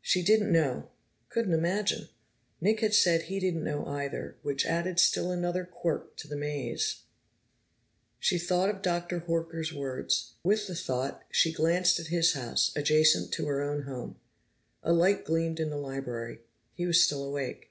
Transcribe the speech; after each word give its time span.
She 0.00 0.24
didn't 0.24 0.50
know, 0.50 0.88
couldn't 1.28 1.52
imagine. 1.54 2.08
Nick 2.60 2.80
had 2.80 2.92
said 2.94 3.22
he 3.22 3.38
didn't 3.38 3.62
know 3.62 3.86
either, 3.86 4.34
which 4.42 4.66
added 4.66 4.98
still 4.98 5.30
another 5.30 5.64
quirk 5.64 6.16
to 6.16 6.26
the 6.26 6.34
maze. 6.34 7.02
She 8.18 8.40
thought 8.40 8.70
of 8.70 8.82
Dr. 8.82 9.20
Horker's 9.20 9.72
words. 9.72 10.32
With 10.42 10.66
the 10.66 10.74
thought, 10.74 11.22
she 11.30 11.52
glanced 11.52 12.00
at 12.00 12.08
his 12.08 12.32
house, 12.32 12.72
adjacent 12.74 13.30
to 13.34 13.46
her 13.46 13.62
own 13.62 13.82
home. 13.82 14.16
A 14.82 14.92
light 14.92 15.24
gleamed 15.24 15.60
in 15.60 15.70
the 15.70 15.76
library; 15.78 16.40
he 16.74 16.84
was 16.84 17.00
still 17.00 17.22
awake. 17.22 17.70